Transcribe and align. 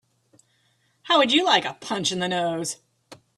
How 1.03 1.19
would 1.19 1.31
you 1.31 1.45
like 1.45 1.63
a 1.63 1.75
punch 1.75 2.11
in 2.11 2.17
the 2.17 2.27
nose? 2.27 2.77